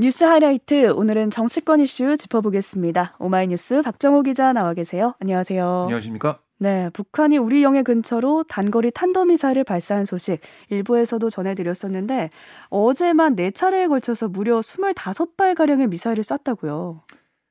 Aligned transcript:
뉴스 0.00 0.22
하이라이트 0.22 0.90
오늘은 0.90 1.30
정치권 1.30 1.80
이슈 1.80 2.16
짚어보겠습니다. 2.16 3.16
오마이뉴스 3.18 3.82
박정호 3.82 4.22
기자 4.22 4.52
나와 4.52 4.72
계세요. 4.72 5.14
안녕하세요. 5.20 5.82
안녕하십니까? 5.82 6.38
네, 6.60 6.88
북한이 6.90 7.36
우리 7.36 7.64
영해 7.64 7.82
근처로 7.82 8.44
단거리 8.44 8.92
탄도미사일을 8.92 9.64
발사한 9.64 10.04
소식 10.04 10.40
일부에서도 10.68 11.28
전해드렸었는데 11.28 12.30
어제만 12.68 13.34
4차례에 13.34 13.88
걸쳐서 13.88 14.28
무려 14.28 14.60
25발 14.60 15.56
가량의 15.56 15.88
미사일을 15.88 16.22
쐈다고요. 16.22 17.02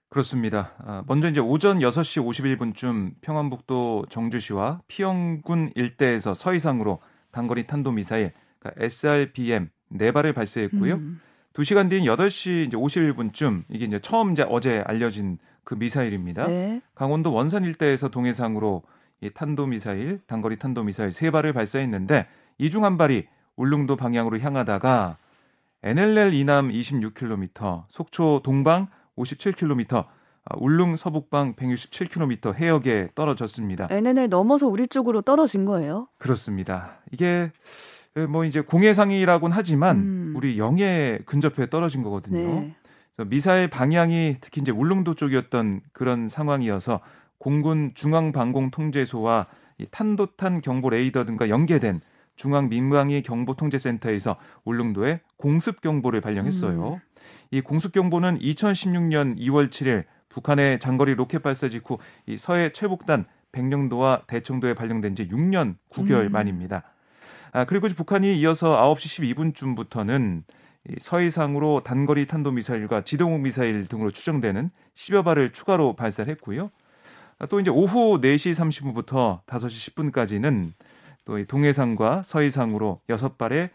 그렇습니다. 0.09 0.71
아, 0.79 1.03
먼저 1.05 1.29
이제 1.29 1.41
오전 1.41 1.79
6시 1.79 2.23
51분쯤 2.23 3.15
평안북도 3.19 4.05
정주시와 4.07 4.83
피영군 4.87 5.71
일대에서 5.75 6.33
서해상으로 6.33 6.99
단거리 7.33 7.67
탄도미사일 7.67 8.31
그러니까 8.59 8.85
SRBM 8.85 9.69
4발을 9.91 10.33
발사했고요. 10.33 10.93
음. 10.93 11.19
2시간 11.57 11.89
뒤인 11.89 12.03
8시 12.05 12.67
이제 12.67 12.77
51분쯤 12.77 13.63
이게 13.69 13.85
이제 13.85 13.99
처음 13.99 14.31
이제 14.33 14.45
어제 14.47 14.83
알려진 14.85 15.39
그 15.63 15.73
미사일입니다. 15.73 16.47
네. 16.47 16.81
강원도 16.95 17.33
원산 17.33 17.63
일대에서 17.63 18.09
동해상으로 18.09 18.83
이 19.21 19.31
탄도 19.31 19.65
미사일, 19.67 20.21
단거리 20.27 20.57
탄도 20.59 20.83
미사일 20.83 21.09
3발을 21.09 21.53
발사했는데 21.53 22.27
이 22.59 22.69
중 22.69 22.83
한 22.83 22.97
발이 22.97 23.25
울릉도 23.55 23.95
방향으로 23.95 24.39
향하다가 24.39 25.17
NLL 25.83 26.33
이남 26.33 26.69
26km, 26.69 27.85
속초 27.89 28.41
동방 28.43 28.87
57km, 29.17 29.95
아, 30.49 30.55
울릉 30.57 30.95
서북방 30.95 31.55
167km 31.55 32.53
해역에 32.55 33.09
떨어졌습니다. 33.15 33.87
NNL 33.89 34.29
넘어서 34.29 34.67
우리 34.67 34.87
쪽으로 34.87 35.21
떨어진 35.21 35.65
거예요? 35.65 36.07
그렇습니다. 36.19 36.99
이게 37.11 37.51
뭐 38.25 38.45
이제 38.45 38.61
공해상이라고는 38.61 39.55
하지만 39.55 39.97
음. 39.97 40.33
우리 40.35 40.57
영해 40.57 41.19
근접해 41.25 41.69
떨어진 41.69 42.01
거거든요. 42.01 42.61
네. 42.61 42.75
그래서 43.15 43.29
미사일 43.29 43.67
방향이 43.69 44.35
특히 44.41 44.61
이제 44.61 44.71
울릉도 44.71 45.13
쪽이었던 45.13 45.81
그런 45.91 46.27
상황이어서 46.27 47.01
공군 47.37 47.91
중앙방공통제소와 47.93 49.47
이 49.79 49.85
탄도탄 49.91 50.61
경보 50.61 50.89
레이더 50.89 51.25
등과 51.25 51.49
연계된 51.49 52.01
중앙 52.35 52.69
민방위 52.69 53.21
경보 53.23 53.55
통제센터에서 53.55 54.37
울릉도에 54.63 55.21
공습 55.37 55.81
경보를 55.81 56.21
발령했어요. 56.21 56.93
음. 56.93 56.99
이 57.51 57.61
공습 57.61 57.91
경보는 57.91 58.39
2016년 58.39 59.37
2월 59.37 59.69
7일 59.69 60.05
북한의 60.29 60.79
장거리 60.79 61.15
로켓 61.15 61.41
발사 61.41 61.69
직후 61.69 61.97
이 62.25 62.37
서해 62.37 62.69
최북단 62.71 63.25
백령도와 63.51 64.23
대청도에 64.27 64.73
발령된 64.73 65.15
지 65.15 65.27
6년 65.27 65.75
9개월 65.89 66.27
음. 66.27 66.31
만입니다. 66.31 66.83
아, 67.51 67.65
그리고 67.65 67.87
북한이 67.87 68.39
이어서 68.39 68.77
9시 68.95 69.35
12분쯤부터는 69.35 70.43
이 70.89 70.95
서해상으로 70.99 71.81
단거리 71.83 72.27
탄도미사일과 72.27 73.03
지동욱 73.03 73.41
미사일 73.41 73.87
등으로 73.87 74.11
추정되는 74.11 74.69
10여 74.95 75.23
발을 75.23 75.51
추가로 75.51 75.93
발사를 75.93 76.31
했고요. 76.31 76.71
아, 77.39 77.45
또 77.45 77.59
이제 77.59 77.69
오후 77.69 78.19
4시 78.19 78.53
30분부터 78.53 79.43
5시 79.45 79.95
10분까지는 79.95 80.71
또 81.25 81.43
동해상과 81.43 82.23
서해상으로 82.23 83.01
6발의 83.09 83.69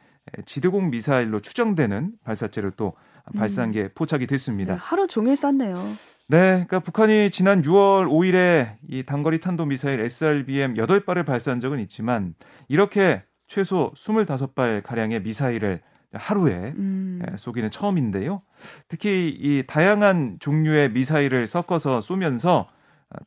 지드공 0.46 0.90
미사일로 0.90 1.40
추정되는 1.40 2.12
발사체를 2.24 2.72
또 2.76 2.94
발사한 3.36 3.70
음. 3.70 3.72
게 3.72 3.88
포착이 3.88 4.26
됐습니다. 4.26 4.74
네, 4.74 4.80
하루 4.82 5.06
종일 5.06 5.36
쐈네요. 5.36 5.96
네, 6.28 6.38
그러니까 6.38 6.80
북한이 6.80 7.30
지난 7.30 7.60
6월 7.62 8.08
5일에 8.08 8.76
이 8.88 9.02
단거리 9.02 9.40
탄도 9.40 9.66
미사일 9.66 10.00
SRBM 10.00 10.74
8발을 10.74 11.26
발사한 11.26 11.60
적은 11.60 11.78
있지만 11.80 12.34
이렇게 12.68 13.22
최소 13.52 13.92
25발 13.94 14.82
가량의 14.82 15.20
미사일을 15.22 15.82
하루에 16.14 16.72
음. 16.78 17.20
쏘기는 17.36 17.70
처음인데요. 17.70 18.40
특히 18.88 19.28
이 19.28 19.62
다양한 19.66 20.38
종류의 20.40 20.92
미사일을 20.92 21.46
섞어서 21.46 22.00
쏘면서 22.00 22.68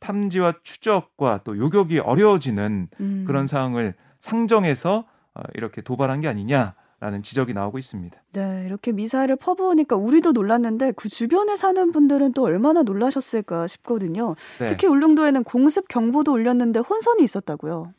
탐지와 0.00 0.54
추적과 0.64 1.42
또 1.44 1.56
요격이 1.56 2.00
어려워지는 2.00 2.88
음. 2.98 3.24
그런 3.24 3.46
상황을 3.46 3.94
상정해서 4.18 5.06
어, 5.34 5.42
이렇게 5.54 5.80
도발한 5.80 6.20
게 6.20 6.28
아니냐. 6.28 6.74
라는 6.98 7.22
지적이 7.22 7.52
나오고 7.52 7.78
있습니다. 7.78 8.16
네, 8.32 8.64
이렇게 8.66 8.90
미사일을 8.90 9.36
퍼부으니까 9.36 9.96
우리도 9.96 10.32
놀랐는데 10.32 10.92
그 10.92 11.10
주변에 11.10 11.54
사는 11.54 11.92
분들은 11.92 12.32
또 12.32 12.42
얼마나 12.42 12.82
놀라셨을까 12.82 13.66
싶거든요. 13.66 14.34
네. 14.58 14.68
특히 14.68 14.86
울릉도에는 14.86 15.44
공습 15.44 15.88
경보도 15.88 16.32
울렸는데 16.32 16.80
혼선이 16.80 17.22
있었다고요. 17.22 17.92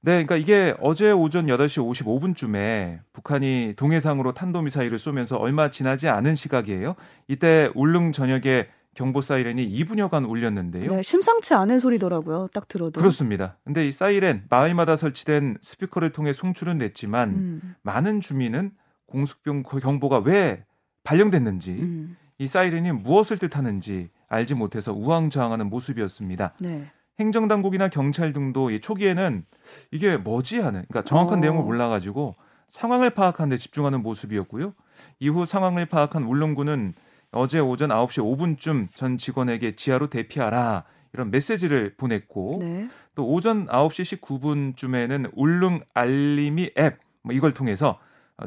네, 0.00 0.24
그러니까 0.24 0.36
이게 0.36 0.74
어제 0.80 1.10
오전 1.10 1.46
8시 1.46 1.84
55분쯤에 2.04 3.00
북한이 3.12 3.74
동해상으로 3.76 4.32
탄도미사일을 4.32 4.98
쏘면서 4.98 5.36
얼마 5.36 5.70
지나지 5.70 6.08
않은 6.08 6.36
시각이에요. 6.36 6.94
이때 7.26 7.70
울릉 7.74 8.12
전역에 8.12 8.68
경보 8.94 9.22
사이렌이 9.22 9.68
2분여간 9.68 10.28
울렸는데요. 10.28 10.96
네, 10.96 11.02
심상치 11.02 11.54
않은 11.54 11.78
소리더라고요. 11.78 12.48
딱 12.52 12.66
들어도. 12.68 13.00
그렇습니다. 13.00 13.56
근데 13.64 13.86
이 13.86 13.92
사이렌 13.92 14.44
마을마다 14.48 14.96
설치된 14.96 15.58
스피커를 15.62 16.10
통해 16.10 16.32
송출은 16.32 16.78
됐지만 16.78 17.30
음. 17.30 17.74
많은 17.82 18.20
주민은 18.20 18.72
공습병 19.06 19.62
경보가 19.62 20.20
왜 20.20 20.64
발령됐는지 21.04 21.70
음. 21.72 22.16
이 22.38 22.46
사이렌이 22.46 22.92
무엇을 22.92 23.38
뜻하는지 23.38 24.10
알지 24.28 24.54
못해서 24.54 24.92
우왕좌왕하는 24.92 25.68
모습이었습니다. 25.70 26.54
네. 26.60 26.90
행정당국이나 27.18 27.88
경찰 27.88 28.32
등도 28.32 28.70
이 28.70 28.80
초기에는 28.80 29.44
이게 29.90 30.16
뭐지 30.16 30.60
하는 30.60 30.84
그러니까 30.88 31.02
정확한 31.02 31.38
어. 31.38 31.40
내용을 31.40 31.64
몰라가지고 31.64 32.36
상황을 32.68 33.10
파악하는 33.10 33.50
데 33.50 33.56
집중하는 33.56 34.02
모습이었고요. 34.02 34.74
이후 35.20 35.46
상황을 35.46 35.86
파악한 35.86 36.24
울릉군은 36.24 36.94
어제 37.32 37.58
오전 37.58 37.90
9시 37.90 38.22
5분쯤 38.22 38.88
전 38.94 39.18
직원에게 39.18 39.76
지하로 39.76 40.08
대피하라 40.08 40.84
이런 41.12 41.30
메시지를 41.30 41.94
보냈고 41.96 42.58
네. 42.60 42.88
또 43.14 43.26
오전 43.26 43.66
9시 43.66 44.20
19분쯤에는 44.20 45.30
울릉 45.34 45.80
알림이 45.94 46.70
앱 46.78 47.08
뭐 47.22 47.34
이걸 47.34 47.52
통해서 47.52 47.98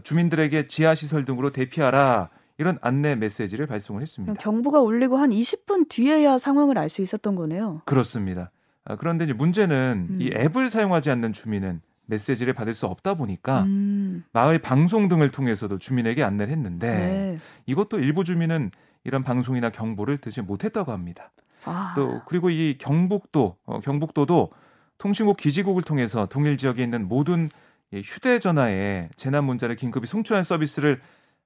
주민들에게 0.04 0.68
지하 0.68 0.96
시설 0.96 1.26
등으로 1.26 1.52
대피하라 1.52 2.30
이런 2.58 2.78
안내 2.82 3.16
메시지를 3.16 3.68
발송을 3.68 4.02
했습니다. 4.02 4.34
경보가 4.36 4.82
울리고 4.82 5.18
한 5.18 5.32
20분 5.32 5.90
뒤에야 5.90 6.38
상황을 6.38 6.78
알 6.78 6.90
수 6.90 7.02
있었던 7.02 7.36
거네요. 7.36 7.82
그렇습니다. 7.86 8.52
아, 8.86 8.96
그런데 8.96 9.26
이제 9.26 9.34
문제는 9.34 10.08
음. 10.10 10.22
이 10.22 10.32
앱을 10.36 10.70
사용하지 10.70 11.10
않는 11.12 11.34
주민은 11.34 11.82
메시지를 12.06 12.54
받을 12.54 12.74
수 12.74 12.88
없다 12.88 13.14
보니까 13.14 13.64
음. 13.64 14.24
마을 14.34 14.60
방송 14.60 15.08
등을 15.08 15.32
통해서도 15.32 15.78
주민에게 15.78 16.24
안내를 16.24 16.52
했는데 16.52 16.88
네. 16.90 17.40
이것도 17.68 18.00
일부 18.00 18.24
주민은 18.24 18.72
이런 19.04 19.24
방송이나 19.24 19.70
경보를 19.70 20.18
듣지 20.18 20.42
못했다고 20.42 20.92
합니다. 20.92 21.32
아. 21.66 21.94
또 21.96 22.22
그리고 22.28 22.50
이 22.50 22.78
경북도 22.78 23.58
어, 23.66 23.80
경북도도 23.80 24.52
통신국 24.98 25.38
기지국을 25.38 25.84
통해서 25.84 26.26
동일 26.26 26.58
지역에 26.58 26.84
있는 26.84 27.08
모든 27.08 27.50
휴대전화에 27.94 29.10
재난 29.16 29.46
문자를 29.46 29.76
긴급히 29.76 30.06
송출하는 30.08 30.44
서비스를 30.44 31.02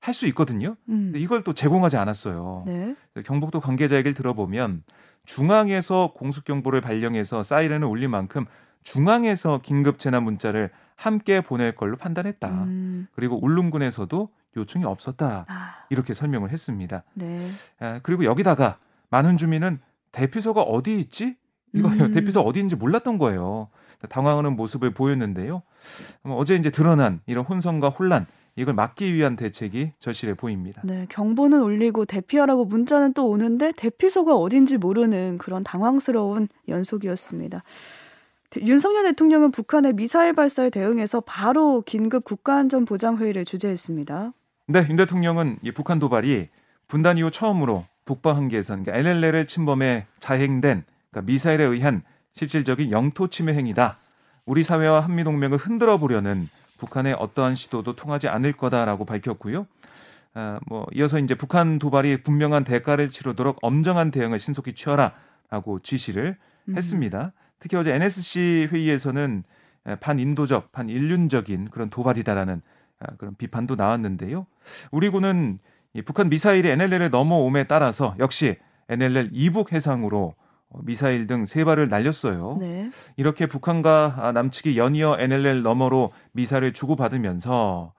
할 0.05 0.13
수 0.13 0.27
있거든요. 0.27 0.75
음. 0.89 1.11
근데 1.11 1.19
이걸 1.19 1.43
또 1.43 1.53
제공하지 1.53 1.97
않았어요. 1.97 2.63
네. 2.67 2.95
경북도 3.23 3.59
관계자 3.59 3.95
얘기를 3.95 4.13
들어보면 4.13 4.83
중앙에서 5.25 6.13
공습 6.13 6.45
경보를 6.45 6.81
발령해서 6.81 7.43
사이렌을 7.43 7.87
울린 7.87 8.11
만큼 8.11 8.45
중앙에서 8.83 9.59
긴급 9.63 9.99
재난 9.99 10.23
문자를 10.23 10.69
함께 10.95 11.41
보낼 11.41 11.75
걸로 11.75 11.97
판단했다. 11.97 12.49
음. 12.49 13.07
그리고 13.15 13.43
울릉군에서도 13.43 14.29
요청이 14.57 14.85
없었다. 14.85 15.45
아. 15.47 15.73
이렇게 15.89 16.13
설명을 16.13 16.51
했습니다. 16.51 17.03
네. 17.13 17.51
아, 17.79 17.99
그리고 18.03 18.23
여기다가 18.23 18.77
많은 19.09 19.37
주민은 19.37 19.79
대피소가 20.11 20.61
어디 20.61 20.97
있지? 20.97 21.35
이거요. 21.73 22.05
음. 22.05 22.11
대피소 22.13 22.39
어디 22.39 22.59
있는지 22.59 22.75
몰랐던 22.75 23.17
거예요. 23.17 23.69
당황하는 24.09 24.55
모습을 24.55 24.91
보였는데요. 24.91 25.63
어제 26.23 26.55
이제 26.55 26.69
드러난 26.69 27.21
이런 27.25 27.43
혼선과 27.43 27.89
혼란 27.89 28.27
이걸 28.57 28.73
막기 28.73 29.13
위한 29.13 29.35
대책이 29.35 29.93
절실해 29.99 30.35
보입니다. 30.35 30.81
네, 30.85 31.05
경보는 31.09 31.61
울리고 31.61 32.05
대피하라고 32.05 32.65
문자는 32.65 33.13
또 33.13 33.27
오는데 33.27 33.73
대피소가 33.75 34.35
어딘지 34.35 34.77
모르는 34.77 35.37
그런 35.37 35.63
당황스러운 35.63 36.47
연속이었습니다. 36.69 37.63
윤석열 38.61 39.03
대통령은 39.03 39.51
북한의 39.51 39.93
미사일 39.93 40.33
발사에 40.33 40.69
대응해서 40.69 41.19
바로 41.19 41.81
긴급 41.81 42.23
국가안전보장회의를 42.23 43.43
주재했습니다. 43.43 44.31
네, 44.67 44.87
윤 44.89 44.95
대통령은 44.95 45.57
이 45.61 45.71
북한 45.71 45.99
도발이 45.99 46.47
분단 46.87 47.17
이후 47.17 47.31
처음으로 47.31 47.85
북방 48.05 48.37
한계선 48.37 48.83
그러니까 48.83 49.09
LLL을 49.09 49.47
침범해 49.47 50.05
자행된 50.19 50.85
그러니까 51.11 51.31
미사일에 51.31 51.63
의한 51.65 52.03
실질적인 52.35 52.91
영토 52.91 53.27
침해 53.27 53.53
행위다. 53.53 53.97
우리 54.45 54.63
사회와 54.63 55.01
한미 55.01 55.23
동맹을 55.23 55.57
흔들어 55.57 55.97
보려는 55.97 56.47
북한의 56.77 57.13
어떠한 57.13 57.55
시도도 57.55 57.95
통하지 57.95 58.27
않을 58.27 58.53
거다라고 58.53 59.05
밝혔고요. 59.05 59.67
아, 60.33 60.59
뭐 60.67 60.85
이어서 60.93 61.17
이제 61.19 61.33
북한 61.35 61.79
도발이 61.79 62.23
분명한 62.23 62.65
대가를 62.65 63.09
치르도록 63.09 63.57
엄정한 63.61 64.11
대응을 64.11 64.37
신속히 64.39 64.73
취하라라고 64.73 65.79
지시를 65.81 66.37
음. 66.69 66.75
했습니다. 66.75 67.31
특히 67.59 67.77
어제 67.77 67.93
NSC 67.93 68.69
회의에서는 68.71 69.43
반인도적, 69.99 70.71
반인륜적인 70.71 71.69
그런 71.69 71.89
도발이다라는 71.89 72.61
아, 72.99 73.15
그런 73.17 73.35
비판도 73.35 73.75
나왔는데요. 73.75 74.45
우리 74.91 75.09
군은 75.09 75.59
이 75.93 76.01
북한 76.01 76.29
미사일이 76.29 76.69
NLL에 76.69 77.09
넘어옴에 77.09 77.65
따라서 77.65 78.15
역시 78.19 78.57
NLL 78.89 79.29
이북 79.31 79.71
해상으로 79.71 80.35
미사일 80.83 81.27
등 81.27 81.45
세 81.45 81.63
발을 81.63 81.89
날렸어요. 81.89 82.57
네. 82.59 82.89
이렇게 83.17 83.45
북한과 83.45 84.31
남측이 84.33 84.77
연이어 84.77 85.17
NLL 85.19 85.63
너머로 85.63 86.11
미사일을 86.33 86.73
주고받으면서 86.73 87.93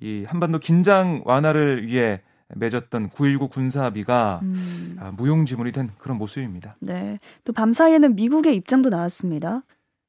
이 0.00 0.24
한반도 0.26 0.58
긴장 0.58 1.22
완화를 1.24 1.86
위해 1.86 2.20
맺었던 2.54 3.10
9.19 3.10 3.50
군사합의가 3.50 4.40
음. 4.42 4.98
무용지물이 5.16 5.72
된 5.72 5.90
그런 5.98 6.18
모습입니다. 6.18 6.76
네. 6.80 7.18
또 7.44 7.52
밤사이에는 7.52 8.14
미국의 8.14 8.54
입장도 8.56 8.90
나왔습니다. 8.90 9.62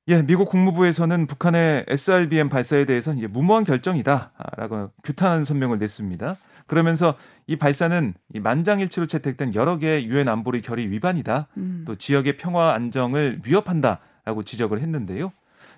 예, 0.09 0.21
미국 0.21 0.49
국무부에서는 0.49 1.27
북한의 1.27 1.85
SRBM 1.87 2.49
발사에 2.49 2.83
대해서 2.83 3.13
무모한 3.29 3.63
결정이다라고 3.63 4.91
규탄하는 5.03 5.45
성명을 5.45 5.79
냈습니다. 5.79 6.35
그러면서 6.67 7.15
이 7.47 7.55
발사는 7.55 8.13
이 8.33 8.39
만장일치로 8.39 9.05
채택된 9.07 9.55
여러 9.55 9.77
개의 9.77 10.05
유엔 10.05 10.27
안보리 10.27 10.61
결의 10.61 10.89
위반이다. 10.89 11.47
음. 11.57 11.83
또 11.85 11.95
지역의 11.95 12.37
평화 12.37 12.73
안정을 12.73 13.41
위협한다라고 13.45 14.43
지적을 14.43 14.79
했는데요. 14.81 15.31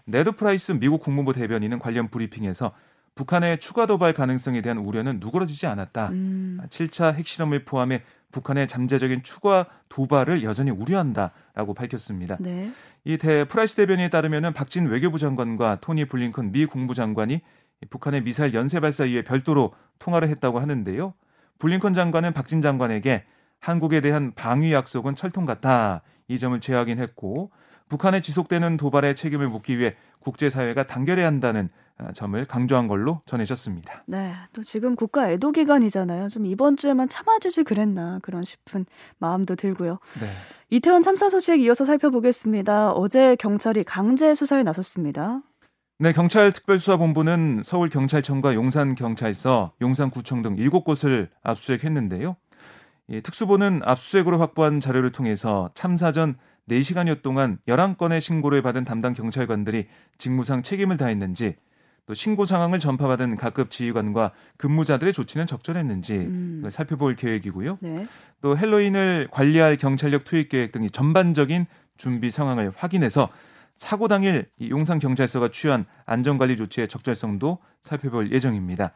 네드 0.06 0.34
프라이스 0.34 0.74
미국 0.74 1.02
국무부 1.02 1.34
대변인은 1.34 1.80
관련 1.80 2.10
브리핑에서 2.10 2.72
북한의 3.16 3.60
추가 3.60 3.86
도발 3.86 4.14
가능성에 4.14 4.62
대한 4.62 4.78
우려는 4.78 5.20
누그러지지 5.20 5.68
않았다. 5.68 6.10
음. 6.10 6.60
7차 6.70 7.16
핵실험을 7.16 7.64
포함해 7.64 8.04
북한의 8.32 8.68
잠재적인 8.68 9.24
추가 9.24 9.66
도발을 9.88 10.44
여전히 10.44 10.70
우려한다라고 10.72 11.74
밝혔습니다. 11.74 12.38
네. 12.40 12.72
이 13.06 13.18
네드 13.18 13.46
프라이스 13.48 13.76
대변인에 13.76 14.10
따르면 14.10 14.54
박진 14.54 14.88
외교부 14.88 15.20
장관과 15.20 15.78
토니 15.80 16.06
블링컨 16.06 16.52
미 16.52 16.66
국무장관이 16.66 17.42
북한의 17.90 18.24
미사일 18.24 18.54
연쇄 18.54 18.80
발사 18.80 19.06
이후에 19.06 19.24
별도로 19.24 19.74
통화를 20.00 20.30
했다고 20.30 20.60
하는데요. 20.60 21.14
블링컨 21.60 21.94
장관은 21.94 22.34
박진 22.34 22.62
장관에게 22.62 23.24
한국에 23.60 24.02
대한 24.02 24.34
방위 24.34 24.74
약속은 24.74 25.16
철통 25.16 25.46
같다. 25.46 26.02
이 26.28 26.40
점을 26.40 26.60
재확인했고 26.60 27.52
북한에 27.88 28.20
지속되는 28.20 28.78
도발에 28.78 29.14
책임을 29.14 29.48
묻기 29.50 29.78
위해 29.78 29.96
국제사회가 30.20 30.88
단결해야 30.88 31.28
한다는 31.28 31.70
어, 31.98 32.10
점을 32.14 32.44
강조한 32.46 32.88
걸로 32.88 33.22
전해졌습니다. 33.26 34.04
네, 34.08 34.34
또 34.52 34.64
지금 34.64 34.96
국가 34.98 35.32
애도 35.32 35.54
기간이잖아요. 35.54 36.28
좀 36.28 36.46
이번 36.46 36.76
주에만 36.76 37.08
참아주지 37.08 37.64
그랬나 37.64 38.20
그런 38.22 38.44
싶은 38.44 38.86
마음도 39.18 39.56
들고요. 39.56 40.00
네. 40.20 40.28
이태원 40.72 41.04
참사 41.04 41.30
소식 41.30 41.62
이어서 41.62 41.86
살펴보겠습니다. 41.86 42.92
어제 42.92 43.38
경찰이 43.38 43.86
강제 43.86 44.36
수사에 44.36 44.64
나섰습니다. 44.64 45.42
네, 45.98 46.12
경찰 46.12 46.52
특별수사본부는 46.52 47.62
서울경찰청과 47.64 48.54
용산경찰서, 48.54 49.76
용산구청 49.82 50.42
등 50.42 50.58
7곳을 50.58 51.30
압수수색했는데요. 51.42 52.36
이 53.08 53.22
특수본은 53.22 53.80
압수수색으로 53.86 54.38
확보한 54.38 54.82
자료를 54.82 55.14
통해서 55.14 55.70
참사 55.74 56.12
전 56.12 56.36
4시간여 56.70 57.22
동안 57.22 57.60
11건의 57.66 58.20
신고를 58.20 58.62
받은 58.62 58.84
담당 58.84 59.14
경찰관들이 59.14 59.88
직무상 60.18 60.64
책임을 60.64 60.98
다했는지 60.98 61.56
또 62.08 62.14
신고 62.14 62.46
상황을 62.46 62.80
전파받은 62.80 63.38
각급 63.38 63.72
지휘관과 63.72 64.32
근무자들의 64.58 65.14
조치는 65.14 65.48
적절했는지 65.48 66.14
음. 66.14 66.64
살펴볼 66.70 67.16
계획이고요. 67.16 67.78
네. 67.80 68.06
또 68.42 68.58
헬로윈을 68.58 69.30
관리할 69.32 69.78
경찰력 69.78 70.26
투입 70.26 70.50
계획 70.50 70.74
등이 70.74 70.92
전반적인 70.92 71.68
준비 71.96 72.32
상황을 72.32 72.74
확인해서 72.76 73.30
사고 73.76 74.08
당일 74.08 74.48
이 74.58 74.70
용산 74.70 75.00
경찰서가 75.00 75.50
취한 75.50 75.86
안전관리 76.06 76.56
조치의 76.56 76.88
적절성도 76.88 77.60
살펴볼 77.82 78.32
예정입니다. 78.32 78.94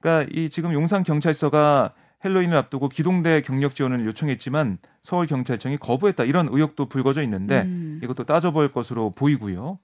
그러니까 0.00 0.30
이 0.34 0.48
지금 0.48 0.72
용산 0.72 1.02
경찰서가 1.02 1.94
헬로윈을 2.24 2.56
앞두고 2.56 2.88
기동대 2.88 3.40
경력 3.40 3.74
지원을 3.74 4.04
요청했지만 4.06 4.78
서울 5.02 5.26
경찰청이 5.26 5.78
거부했다 5.78 6.24
이런 6.24 6.48
의혹도 6.50 6.86
불거져 6.86 7.22
있는데 7.22 7.62
음. 7.62 8.00
이것도 8.02 8.24
따져볼 8.24 8.72
것으로 8.72 9.10
보이고요. 9.14 9.78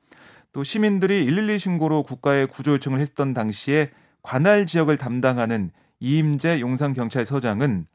또 0.53 0.63
시민들이 0.63 1.25
112 1.25 1.59
신고로 1.59 2.03
국가에 2.03 2.47
구조 2.47 2.73
요청을 2.73 3.01
했던 3.01 3.35
당시에 3.35 3.91
관할 4.23 4.67
지역을 4.67 4.97
담당하는 4.97 5.71
이임재 6.01 6.61
용산 6.61 6.93
경찰서장은 6.93 7.87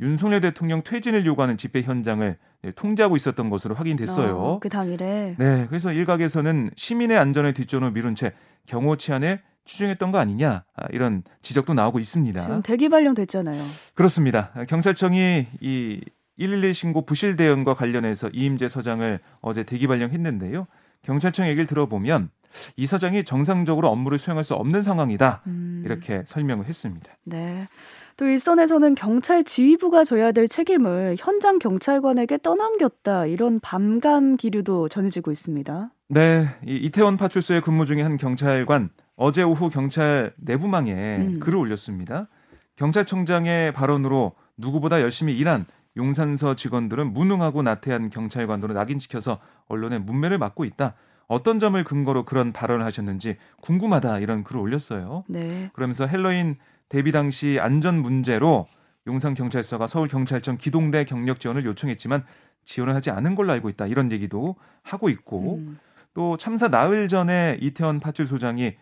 윤석열 0.00 0.40
대통령 0.40 0.82
퇴진을 0.82 1.24
요구하는 1.26 1.56
집회 1.56 1.82
현장을 1.82 2.36
통제하고 2.74 3.16
있었던 3.16 3.48
것으로 3.50 3.74
확인됐어요. 3.74 4.36
어, 4.36 4.58
그 4.58 4.68
당일에. 4.68 5.36
네, 5.38 5.66
그래서 5.68 5.92
일각에서는 5.92 6.70
시민의 6.76 7.16
안전을 7.16 7.54
뒷전으로 7.54 7.92
미룬 7.92 8.14
채 8.14 8.32
경호 8.66 8.96
치안에 8.96 9.40
추중했던 9.64 10.12
거 10.12 10.18
아니냐 10.18 10.64
아, 10.76 10.86
이런 10.90 11.22
지적도 11.42 11.74
나오고 11.74 11.98
있습니다. 11.98 12.40
지금 12.40 12.62
대기 12.62 12.88
발령됐잖아요. 12.88 13.64
그렇습니다. 13.94 14.52
경찰청이 14.68 15.46
이 15.60 16.00
112 16.38 16.74
신고 16.74 17.04
부실 17.04 17.36
대응과 17.36 17.74
관련해서 17.74 18.28
이임재 18.32 18.68
서장을 18.68 19.18
어제 19.40 19.64
대기 19.64 19.86
발령했는데요. 19.86 20.66
경찰청 21.02 21.46
얘기를 21.46 21.66
들어보면 21.66 22.30
이 22.76 22.86
사장이 22.86 23.24
정상적으로 23.24 23.88
업무를 23.88 24.18
수행할 24.18 24.44
수 24.44 24.54
없는 24.54 24.82
상황이다. 24.82 25.42
음. 25.46 25.82
이렇게 25.84 26.22
설명을 26.26 26.66
했습니다. 26.66 27.10
네. 27.24 27.68
또 28.16 28.26
일선에서는 28.26 28.94
경찰 28.94 29.44
지휘부가 29.44 30.04
져야 30.04 30.32
될 30.32 30.48
책임을 30.48 31.16
현장 31.18 31.58
경찰관에게 31.58 32.38
떠넘겼다. 32.38 33.26
이런 33.26 33.60
반감 33.60 34.38
기류도 34.38 34.88
전해지고 34.88 35.30
있습니다. 35.30 35.90
네. 36.08 36.48
이 36.66 36.76
이태원 36.76 37.18
파출소에 37.18 37.60
근무 37.60 37.84
중인 37.84 38.06
한 38.06 38.16
경찰관 38.16 38.88
어제 39.16 39.42
오후 39.42 39.68
경찰 39.68 40.32
내부망에 40.36 41.16
음. 41.18 41.40
글을 41.40 41.58
올렸습니다. 41.58 42.28
경찰청장의 42.76 43.72
발언으로 43.72 44.32
누구보다 44.56 45.02
열심히 45.02 45.34
일한 45.36 45.66
용산서 45.98 46.54
직원들은 46.54 47.12
무능하고 47.12 47.62
나태한 47.62 48.08
경찰관으로 48.08 48.72
낙인시켜서 48.72 49.40
언론의 49.68 50.00
문매를 50.00 50.38
맡고 50.38 50.64
있다. 50.64 50.94
어떤 51.26 51.58
점을 51.58 51.82
근거로 51.82 52.24
그런 52.24 52.52
발언을 52.52 52.84
하셨는지 52.84 53.36
궁금하다 53.60 54.20
이런 54.20 54.44
글을 54.44 54.60
올렸어요. 54.60 55.24
네. 55.28 55.70
그러면서 55.74 56.06
헬로윈 56.06 56.56
대비 56.88 57.12
당시 57.12 57.58
안전 57.60 58.00
문제로 58.00 58.66
용산 59.06 59.34
경찰서가 59.34 59.86
서울 59.86 60.08
경찰청 60.08 60.58
기동대 60.58 61.04
경력 61.04 61.40
지원을 61.40 61.64
요청했지만 61.64 62.24
지원을 62.64 62.94
하지 62.94 63.10
않은 63.10 63.34
걸로 63.34 63.52
알고 63.52 63.68
있다 63.70 63.86
이런 63.86 64.10
얘기도 64.10 64.56
하고 64.82 65.08
있고 65.08 65.56
음. 65.56 65.78
또 66.14 66.36
참사 66.36 66.68
나흘 66.68 67.08
전에 67.08 67.58
이태원 67.60 68.00
파출 68.00 68.26
소장이 68.26 68.74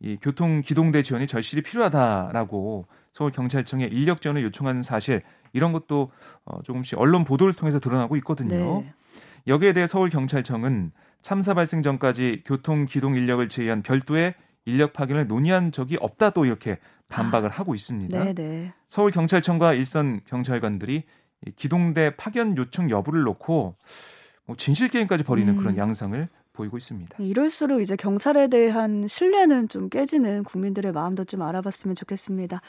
이 0.00 0.16
교통 0.20 0.62
기동대 0.62 1.02
지원이 1.02 1.26
절실히 1.26 1.62
필요하다라고 1.62 2.86
서울 3.12 3.30
경찰청에 3.32 3.84
인력 3.84 4.20
지원을 4.20 4.42
요청하는 4.44 4.82
사실 4.82 5.22
이런 5.52 5.72
것도 5.72 6.10
어, 6.44 6.62
조금씩 6.62 6.98
언론 6.98 7.24
보도를 7.24 7.52
통해서 7.54 7.80
드러나고 7.80 8.16
있거든요. 8.16 8.82
네. 8.82 8.94
여기에 9.46 9.72
대해 9.72 9.86
서울 9.86 10.08
경찰청은 10.08 10.92
참사 11.22 11.54
발생 11.54 11.82
전까지 11.82 12.42
교통 12.44 12.86
기동 12.86 13.14
인력을 13.14 13.48
제외한 13.48 13.82
별도의 13.82 14.34
인력 14.66 14.92
파견을 14.92 15.26
논의한 15.26 15.72
적이 15.72 15.96
없다 16.00 16.30
또 16.30 16.44
이렇게 16.44 16.78
반박을 17.08 17.50
아, 17.50 17.54
하고 17.54 17.74
있습니다. 17.74 18.18
네네. 18.18 18.34
네. 18.34 18.72
서울 18.88 19.10
경찰청과 19.10 19.74
일선 19.74 20.20
경찰관들이 20.26 21.04
기동대 21.56 22.16
파견 22.16 22.56
요청 22.56 22.90
여부를 22.90 23.22
놓고 23.22 23.76
뭐 24.46 24.56
진실 24.56 24.88
게임까지 24.88 25.24
벌이는 25.24 25.54
음. 25.54 25.58
그런 25.58 25.76
양상을 25.76 26.28
보이고 26.52 26.76
있습니다. 26.76 27.16
이럴수록 27.20 27.80
이제 27.80 27.94
경찰에 27.94 28.48
대한 28.48 29.06
신뢰는 29.06 29.68
좀 29.68 29.88
깨지는 29.88 30.42
국민들의 30.42 30.90
마음도 30.90 31.24
좀 31.24 31.42
알아봤으면 31.42 31.94
좋겠습니다. 31.94 32.60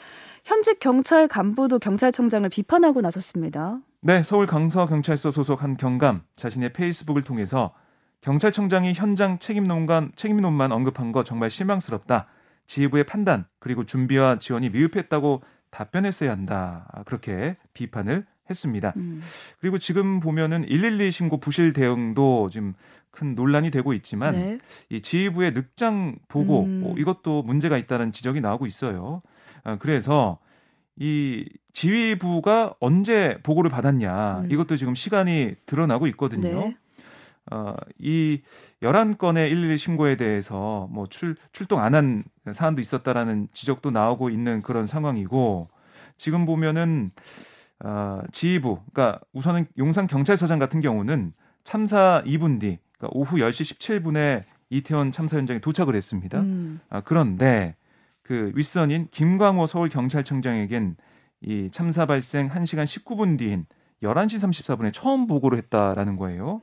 현직 0.44 0.78
경찰 0.78 1.26
간부도 1.26 1.80
경찰청장을 1.80 2.48
비판하고 2.48 3.00
나섰습니다. 3.00 3.80
네, 4.00 4.22
서울 4.22 4.46
강서 4.46 4.86
경찰서 4.86 5.32
소속 5.32 5.62
한 5.64 5.76
경감 5.76 6.22
자신의 6.36 6.72
페이스북을 6.72 7.22
통해서 7.22 7.74
경찰청장이 8.20 8.94
현장 8.94 9.38
책임론만 9.38 10.12
책임론만 10.14 10.70
언급한 10.70 11.10
거 11.10 11.24
정말 11.24 11.50
실망스럽다. 11.50 12.28
지휘부의 12.70 13.02
판단 13.02 13.46
그리고 13.58 13.84
준비와 13.84 14.38
지원이 14.38 14.70
미흡했다고 14.70 15.42
답변했어야 15.72 16.30
한다. 16.30 16.86
그렇게 17.04 17.56
비판을 17.74 18.24
했습니다. 18.48 18.92
음. 18.96 19.20
그리고 19.60 19.78
지금 19.78 20.20
보면은 20.20 20.64
112 20.66 21.10
신고 21.10 21.38
부실 21.38 21.72
대응도 21.72 22.48
지금 22.48 22.74
큰 23.10 23.34
논란이 23.34 23.72
되고 23.72 23.92
있지만 23.92 24.34
네. 24.34 24.58
이 24.88 25.02
지휘부의 25.02 25.52
늑장 25.52 26.16
보고 26.28 26.62
음. 26.62 26.80
뭐 26.82 26.94
이것도 26.96 27.42
문제가 27.42 27.76
있다는 27.76 28.12
지적이 28.12 28.40
나오고 28.40 28.66
있어요. 28.66 29.22
아, 29.64 29.76
그래서 29.78 30.38
이 30.96 31.48
지휘부가 31.72 32.74
언제 32.78 33.38
보고를 33.42 33.68
받았냐 33.70 34.42
음. 34.42 34.50
이것도 34.50 34.76
지금 34.76 34.94
시간이 34.94 35.56
드러나고 35.66 36.06
있거든요. 36.08 36.68
네. 36.68 36.76
어, 37.50 37.74
이 37.98 38.42
11건의 38.82 39.48
112 39.50 39.78
신고에 39.78 40.16
대해서 40.16 40.88
뭐 40.90 41.06
출, 41.08 41.36
출동 41.52 41.80
안 41.80 41.94
한 41.94 42.24
사안도 42.52 42.80
있었다라는 42.80 43.48
지적도 43.52 43.90
나오고 43.90 44.30
있는 44.30 44.62
그런 44.62 44.86
상황이고 44.86 45.68
지금 46.16 46.46
보면은 46.46 47.10
어, 47.82 48.20
지휘부, 48.30 48.80
그러니까 48.92 49.20
우선은 49.32 49.66
용산 49.78 50.06
경찰서장 50.06 50.58
같은 50.58 50.80
경우는 50.80 51.32
참사 51.64 52.22
2분 52.26 52.60
뒤, 52.60 52.78
그러니까 52.98 53.08
오후 53.18 53.36
10시 53.38 53.78
17분에 53.78 54.44
이태원 54.68 55.12
참사 55.12 55.38
현장에 55.38 55.60
도착을 55.60 55.94
했습니다. 55.96 56.40
음. 56.40 56.80
아, 56.90 57.00
그런데 57.00 57.74
그 58.22 58.52
윗선인 58.54 59.08
김광호 59.10 59.66
서울 59.66 59.88
경찰청장에겐 59.88 60.96
이 61.42 61.68
참사 61.72 62.04
발생 62.06 62.48
1시간 62.50 62.84
19분 62.84 63.38
뒤인 63.38 63.64
11시 64.02 64.40
34분에 64.40 64.92
처음 64.92 65.26
보고를 65.26 65.58
했다라는 65.58 66.16
거예요. 66.16 66.60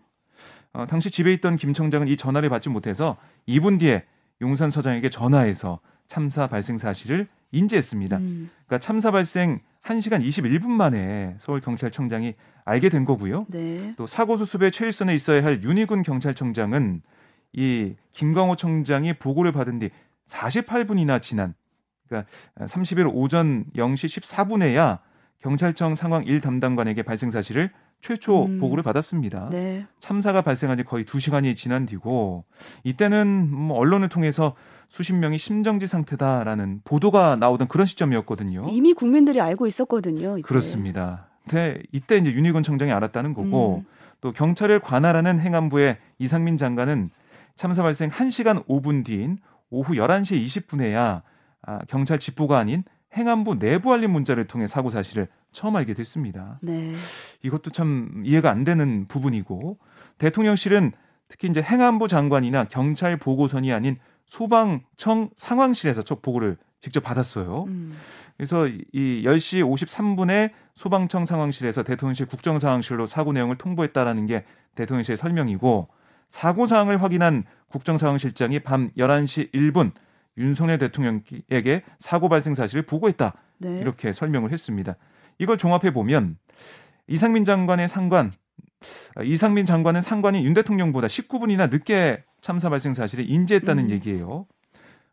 어, 0.77 0.86
당시 0.86 1.10
집에 1.10 1.34
있던 1.34 1.57
김 1.57 1.74
청장은 1.74 2.07
이 2.07 2.15
전화를 2.15 2.50
받지 2.50 2.69
못해서 2.69 3.17
2분 3.48 3.79
뒤에 3.79 4.03
용산 4.41 4.69
서장에게 4.69 5.10
전화해서 5.10 5.79
참사 6.07 6.46
발생 6.46 6.77
사실을 6.77 7.27
인지했습니다. 7.51 8.17
음. 8.17 8.51
그러니까 8.67 8.77
참사 8.77 9.10
발생 9.10 9.60
1시간 9.84 10.22
21분 10.22 10.67
만에 10.67 11.36
서울 11.39 11.62
경찰청장이 11.62 12.36
알게 12.63 12.89
된 12.89 13.05
거고요. 13.05 13.48
네. 13.50 13.96
또 13.98 14.05
사고 14.05 14.38
수습의 14.38 14.69
최일선에 14.69 15.15
있어야 15.15 15.43
할 15.43 15.63
윤희군 15.63 16.03
경찰청장은 16.03 17.01
이 17.53 17.96
김광호 18.12 18.55
청장이 18.55 19.13
보고를 19.13 19.51
받은 19.53 19.79
뒤 19.79 19.89
48분이나 20.27 21.19
지난 21.24 21.55
그러니까 22.07 22.29
30일 22.60 23.10
오전 23.12 23.65
0시 23.75 24.22
14분에야 24.22 25.00
경찰청 25.39 25.96
상황 25.96 26.24
1 26.24 26.39
담당관에게 26.41 27.01
발생 27.01 27.31
사실을 27.31 27.72
최초 28.01 28.45
음. 28.45 28.59
보고를 28.59 28.83
받았습니다. 28.83 29.49
네. 29.49 29.85
참사가 29.99 30.41
발생한 30.41 30.77
지 30.77 30.83
거의 30.83 31.03
2시간이 31.03 31.55
지난 31.55 31.85
뒤고 31.85 32.45
이때는 32.83 33.49
뭐 33.49 33.77
언론을 33.77 34.09
통해서 34.09 34.55
수십 34.87 35.13
명이 35.13 35.37
심정지 35.37 35.87
상태다라는 35.87 36.81
보도가 36.85 37.35
나오던 37.35 37.67
그런 37.67 37.85
시점이었거든요. 37.87 38.67
이미 38.69 38.93
국민들이 38.93 39.41
알고 39.41 39.67
있었거든요. 39.67 40.37
이때. 40.37 40.47
그렇습니다. 40.47 41.27
근데 41.47 41.81
이때 41.91 42.17
이제 42.17 42.31
윤희건 42.31 42.63
청장이 42.63 42.91
알았다는 42.91 43.33
거고 43.33 43.83
음. 43.85 43.85
또 44.21 44.31
경찰을 44.31 44.79
관할하는 44.79 45.39
행안부의 45.39 45.97
이상민 46.19 46.57
장관은 46.57 47.09
참사 47.55 47.81
발생 47.83 48.09
1시간 48.09 48.65
5분 48.67 49.05
뒤인 49.05 49.39
오후 49.69 49.93
11시 49.93 50.45
20분에야 50.45 51.21
아, 51.63 51.79
경찰 51.87 52.19
집보가 52.19 52.57
아닌 52.57 52.83
행안부 53.15 53.59
내부 53.59 53.93
알림 53.93 54.11
문자를 54.11 54.45
통해 54.45 54.67
사고 54.67 54.89
사실을 54.89 55.27
처음 55.51 55.75
알게 55.75 55.93
됐습니다. 55.93 56.59
네. 56.61 56.93
이것도 57.43 57.71
참 57.71 58.21
이해가 58.25 58.49
안 58.49 58.63
되는 58.63 59.07
부분이고 59.07 59.77
대통령실은 60.17 60.91
특히 61.29 61.47
이제 61.47 61.61
행안부 61.61 62.07
장관이나 62.07 62.65
경찰 62.65 63.17
보고선이 63.17 63.71
아닌 63.73 63.97
소방청 64.25 65.29
상황실에서 65.35 66.01
첫 66.01 66.21
보고를 66.21 66.57
직접 66.81 67.01
받았어요. 67.01 67.65
음. 67.67 67.97
그래서 68.37 68.67
이 68.67 69.23
10시 69.25 69.63
53분에 69.63 70.51
소방청 70.75 71.25
상황실에서 71.25 71.83
대통령실 71.83 72.27
국정상황실로 72.27 73.07
사고 73.07 73.33
내용을 73.33 73.57
통보했다라는 73.57 74.27
게 74.27 74.45
대통령실의 74.75 75.17
설명이고 75.17 75.87
사고 76.29 76.65
사항을 76.65 77.01
확인한 77.01 77.45
국정상황실장이 77.69 78.59
밤 78.59 78.91
11시 78.97 79.51
1분 79.53 79.91
윤석열 80.37 80.77
대통령에게 80.77 81.83
사고 81.97 82.29
발생 82.29 82.53
사실을 82.53 82.83
보고했다. 82.83 83.33
네. 83.57 83.79
이렇게 83.79 84.13
설명을 84.13 84.51
했습니다. 84.51 84.95
이걸 85.39 85.58
종합해 85.58 85.91
보면 85.94 86.38
이상민 87.08 87.46
장관의 87.46 87.88
상관 87.88 88.32
이상민 89.24 89.65
장관은 89.65 90.01
상관인 90.01 90.44
윤 90.44 90.53
대통령보다 90.53 91.08
19분이나 91.08 91.70
늦게 91.70 92.24
참사 92.41 92.70
발생 92.70 92.94
사실을 92.94 93.29
인지했다는 93.29 93.86
음. 93.86 93.89
얘기예요. 93.89 94.46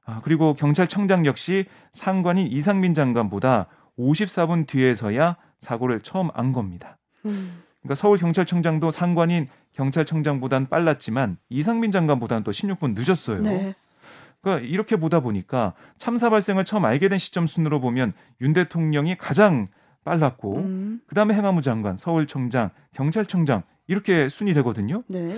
아, 0.04 0.20
그리고 0.22 0.54
경찰청장 0.54 1.24
역시 1.24 1.64
상관인 1.92 2.46
이상민 2.46 2.94
장관보다 2.94 3.68
54분 3.98 4.66
뒤에서야 4.66 5.36
사고를 5.60 6.00
처음 6.00 6.28
안 6.34 6.52
겁니다. 6.52 6.98
음. 7.24 7.62
그러니까 7.80 7.94
서울 7.94 8.18
경찰청장도 8.18 8.90
상관인 8.90 9.48
경찰청장보단 9.72 10.68
빨랐지만 10.68 11.38
이상민 11.48 11.90
장관보다는 11.90 12.44
또 12.44 12.50
16분 12.50 12.94
늦었어요. 12.94 13.42
네. 13.42 13.74
그러니까 14.40 14.66
이렇게 14.66 14.96
보다 14.96 15.20
보니까 15.20 15.72
참사 15.96 16.28
발생을 16.28 16.64
처음 16.64 16.84
알게 16.84 17.08
된 17.08 17.18
시점 17.18 17.46
순으로 17.46 17.80
보면 17.80 18.12
윤 18.42 18.52
대통령이 18.52 19.16
가장 19.16 19.68
빨랐고 20.04 20.56
음. 20.58 21.00
그다음에 21.06 21.34
행안부 21.34 21.62
장관, 21.62 21.96
서울청장, 21.96 22.70
경찰청장 22.94 23.62
이렇게 23.86 24.28
순위 24.28 24.54
되거든요. 24.54 25.02
네. 25.08 25.36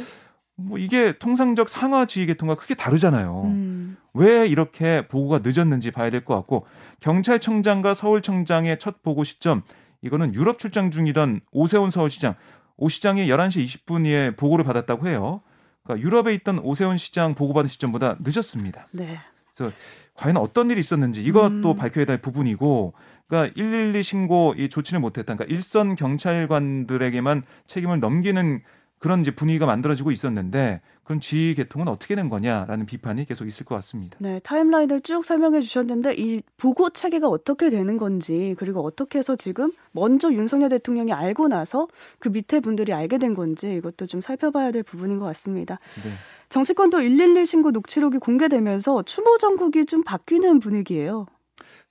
뭐 0.56 0.78
이게 0.78 1.12
통상적 1.18 1.68
상하 1.68 2.06
지휘 2.06 2.26
계통과 2.26 2.54
크게 2.54 2.74
다르잖아요. 2.74 3.42
음. 3.44 3.96
왜 4.14 4.46
이렇게 4.46 5.06
보고가 5.08 5.40
늦었는지 5.44 5.90
봐야 5.90 6.10
될 6.10 6.24
것 6.24 6.34
같고 6.34 6.66
경찰청장과 7.00 7.94
서울청장의 7.94 8.78
첫 8.78 9.02
보고 9.02 9.22
시점 9.24 9.62
이거는 10.02 10.34
유럽 10.34 10.58
출장 10.58 10.90
중이던 10.90 11.40
오세훈 11.52 11.90
서울시장 11.90 12.34
오 12.76 12.88
시장이 12.88 13.26
11시 13.28 13.66
20분에 13.66 14.36
보고를 14.36 14.64
받았다고 14.64 15.08
해요. 15.08 15.40
그러니까 15.82 16.04
유럽에 16.06 16.34
있던 16.34 16.58
오세훈 16.60 16.96
시장 16.96 17.34
보고받은 17.34 17.68
시점보다 17.68 18.16
늦었습니다. 18.20 18.86
네. 18.92 19.18
그래서 19.54 19.74
과연 20.14 20.36
어떤 20.36 20.70
일이 20.70 20.80
있었는지 20.80 21.22
이것도 21.22 21.72
음. 21.72 21.76
밝혀야 21.76 22.04
될 22.04 22.18
부분이고 22.18 22.92
그러니까 23.28 23.54
112 23.54 24.02
신고 24.02 24.54
이 24.56 24.68
조치를 24.68 25.00
못했다. 25.00 25.34
그러니까 25.34 25.52
일선 25.54 25.96
경찰관들에게만 25.96 27.42
책임을 27.66 28.00
넘기는 28.00 28.60
그런 28.98 29.20
이제 29.20 29.30
분위기가 29.30 29.66
만들어지고 29.66 30.10
있었는데 30.10 30.80
그럼 31.04 31.20
지휘 31.20 31.54
계통은 31.54 31.86
어떻게 31.86 32.16
된 32.16 32.28
거냐라는 32.28 32.86
비판이 32.86 33.26
계속 33.26 33.46
있을 33.46 33.64
것 33.64 33.76
같습니다. 33.76 34.16
네, 34.18 34.40
타임라인을 34.40 35.02
쭉 35.02 35.24
설명해 35.24 35.60
주셨는데 35.60 36.14
이 36.14 36.42
보고 36.56 36.90
체계가 36.90 37.28
어떻게 37.28 37.70
되는 37.70 37.96
건지 37.96 38.56
그리고 38.58 38.84
어떻게 38.84 39.18
해서 39.18 39.36
지금 39.36 39.70
먼저 39.92 40.32
윤석열 40.32 40.70
대통령이 40.70 41.12
알고 41.12 41.48
나서 41.48 41.86
그 42.18 42.28
밑에 42.28 42.58
분들이 42.58 42.92
알게 42.92 43.18
된 43.18 43.34
건지 43.34 43.74
이것도 43.74 44.06
좀 44.06 44.20
살펴봐야 44.20 44.72
될 44.72 44.82
부분인 44.82 45.18
것 45.18 45.26
같습니다. 45.26 45.78
네. 46.02 46.10
정치권도 46.48 46.98
112 46.98 47.46
신고 47.46 47.70
녹취록이 47.70 48.18
공개되면서 48.18 49.02
추모 49.02 49.36
정국이 49.38 49.86
좀 49.86 50.02
바뀌는 50.02 50.58
분위기예요. 50.58 51.26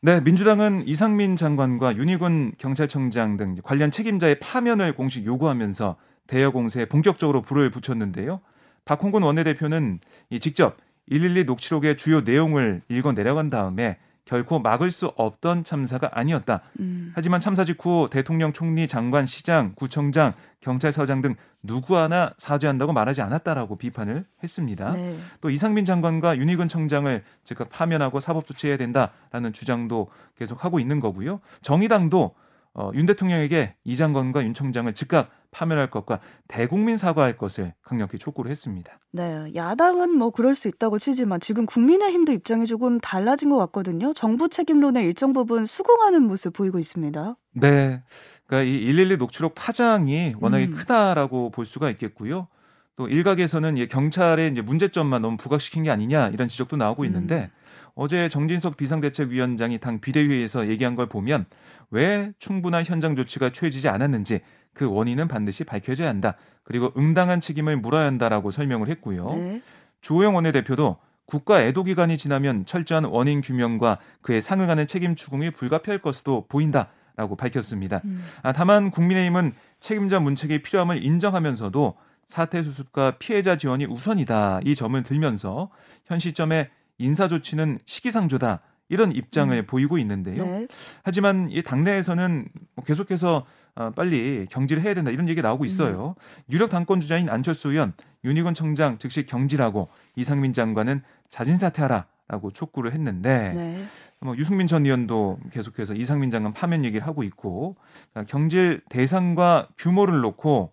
네, 0.06 0.22
민주당은 0.22 0.88
이상민 0.88 1.36
장관과 1.36 1.96
윤희군 1.98 2.54
경찰청장 2.60 3.38
등 3.38 3.56
관련 3.64 3.90
책임자의 3.90 4.38
파면을 4.40 4.94
공식 4.94 5.26
요구하면서 5.26 5.96
대여 6.28 6.52
공세에 6.52 6.86
본격적으로 6.86 7.42
불을 7.42 7.72
붙였는데요. 7.72 8.40
박홍근 8.86 9.24
원내대표는 9.24 10.00
이 10.30 10.40
직접 10.40 10.78
112 11.10 11.46
녹취록의 11.46 11.98
주요 11.98 12.22
내용을 12.22 12.84
읽어 12.88 13.14
내려간 13.14 13.50
다음에 13.50 13.98
결코 14.26 14.60
막을 14.60 14.92
수 14.92 15.12
없던 15.16 15.64
참사가 15.64 16.10
아니었다. 16.14 16.62
음. 16.80 17.12
하지만 17.16 17.40
참사 17.40 17.64
직후 17.64 18.10
대통령, 18.12 18.54
총리, 18.54 18.88
장관, 18.88 19.28
시장, 19.28 19.74
구청장, 19.76 20.34
경찰서장 20.62 21.22
등 21.22 21.36
누구 21.62 21.96
하나 21.96 22.34
사죄한다고 22.38 22.92
말하지 22.92 23.22
않았다라고 23.22 23.78
비판을 23.78 24.26
했습니다. 24.44 24.92
네. 24.94 25.20
또 25.42 25.50
이상민 25.52 25.86
장관과 25.86 26.38
윤희근 26.38 26.68
청장을 26.68 27.24
즉각 27.44 27.70
파면하고 27.70 28.20
사법 28.20 28.48
조치해야 28.48 28.78
된다라는 28.78 29.54
주장도 29.54 30.08
계속 30.38 30.66
하고 30.66 30.80
있는 30.80 31.00
거고요. 31.00 31.40
정의당도 31.62 32.34
어, 32.74 32.92
윤 32.94 33.06
대통령에게 33.06 33.76
이 33.86 33.96
장관과 33.96 34.44
윤 34.44 34.54
청장을 34.54 34.92
즉각 34.94 35.30
파면할 35.56 35.90
것과 35.90 36.20
대국민 36.50 36.98
사과할 36.98 37.38
것을 37.38 37.74
강력히 37.82 38.18
촉구를 38.18 38.52
했습니다. 38.52 39.00
네, 39.14 39.52
야당은 39.56 40.12
뭐 40.12 40.30
그럴 40.30 40.54
수 40.54 40.68
있다고 40.68 41.00
치지만 41.00 41.40
지금 41.40 41.66
국민의힘도 41.66 42.34
입장이 42.34 42.66
조금 42.66 43.00
달라진 43.00 43.50
것 43.50 43.58
같거든요. 43.58 44.14
정부 44.14 44.50
책임론의 44.50 45.06
일정 45.06 45.32
부분 45.32 45.66
수긍하는 45.66 46.24
모습 46.24 46.52
보이고 46.52 46.78
있습니다. 46.78 47.38
네, 47.54 48.04
그러니까 48.48 48.70
이 48.70 48.86
112 48.86 49.18
녹취록 49.18 49.56
파장이 49.56 50.36
워낙에 50.42 50.66
음. 50.66 50.76
크다라고 50.76 51.52
볼 51.52 51.66
수가 51.66 51.90
있겠고요. 51.92 52.50
또 52.98 53.08
일각에서는 53.08 53.88
경찰의 53.88 54.52
이제 54.52 54.62
문제점만 54.62 55.22
너무 55.22 55.38
부각시킨 55.38 55.84
게 55.84 55.92
아니냐 55.92 56.30
이런 56.30 56.50
지적도 56.50 56.76
나오고 56.76 57.04
음. 57.04 57.06
있는데 57.08 57.50
음. 57.54 57.66
어제 57.96 58.28
정진석 58.28 58.76
비상대책위원장이 58.76 59.80
당 59.80 60.02
비대위에서 60.02 60.68
얘기한 60.68 60.96
걸 60.96 61.08
보면 61.08 61.46
왜 61.92 62.34
충분한 62.40 62.84
현장 62.86 63.16
조치가 63.16 63.52
취해지지 63.52 63.88
않았는지 63.88 64.42
그 64.76 64.86
원인은 64.88 65.28
반드시 65.28 65.64
밝혀져야 65.64 66.08
한다. 66.08 66.36
그리고 66.64 66.92
응당한 66.96 67.42
책임을 67.42 67.78
물어야 67.78 68.06
한다라고 68.06 68.52
설명을 68.52 68.90
했고요. 68.90 69.34
네. 69.34 69.62
주호영 70.02 70.36
원내대표도 70.36 70.98
국가 71.26 71.64
애도 71.64 71.84
기간이 71.84 72.20
지나면 72.20 72.66
철저한 72.68 73.06
원인 73.06 73.42
규명과 73.42 73.98
그에 74.22 74.40
상응하는 74.40 74.86
책임 74.86 75.16
추궁이 75.16 75.50
불가피할 75.52 76.00
것으로 76.00 76.46
보인다 76.48 76.90
라고 77.16 77.36
밝혔습니다. 77.36 78.02
음. 78.04 78.24
아, 78.44 78.52
다만 78.52 78.92
국민의힘은 78.92 79.54
책임자 79.80 80.20
문책이 80.20 80.62
필요함을 80.62 81.04
인정하면서도 81.04 81.96
사태 82.28 82.62
수습과 82.62 83.12
피해자 83.20 83.58
지원이 83.58 83.86
우선이다 83.86 84.60
이 84.66 84.76
점을 84.76 85.02
들면서 85.02 85.70
현 86.06 86.20
시점에 86.20 86.70
인사 86.98 87.28
조치는 87.28 87.80
시기상조다 87.86 88.62
이런 88.90 89.12
입장을 89.14 89.56
음. 89.56 89.66
보이고 89.66 89.98
있는데요. 89.98 90.46
네. 90.46 90.68
하지만 91.04 91.48
이 91.50 91.64
당내에서는 91.64 92.48
뭐 92.76 92.86
계속해서 92.86 93.46
어, 93.76 93.92
빨리 93.92 94.48
경질을 94.50 94.82
해야 94.84 94.94
된다 94.94 95.12
이런 95.12 95.28
얘기가 95.28 95.48
나오고 95.48 95.64
음. 95.64 95.68
있어요. 95.68 96.16
음. 96.18 96.54
유력 96.54 96.70
당권 96.70 97.02
주자인 97.02 97.30
안철수 97.30 97.72
의원, 97.72 97.94
윤희건 98.24 98.54
청장 98.54 98.98
즉시 98.98 99.26
경질하고 99.26 99.90
이상민 100.16 100.54
장관은 100.54 101.02
자진 101.30 101.58
사퇴하라라고 101.58 102.52
촉구를 102.54 102.94
했는데 102.94 103.54
네. 103.54 103.86
뭐 104.20 104.36
유승민 104.38 104.66
전 104.66 104.86
의원도 104.86 105.40
계속해서 105.52 105.94
이상민 105.94 106.32
장관 106.32 106.54
파면 106.54 106.86
얘기를 106.86 107.06
하고 107.06 107.24
있고 107.24 107.76
그러니까 108.12 108.32
경질 108.32 108.82
대상과 108.90 109.68
규모를 109.78 110.22
놓고 110.22 110.72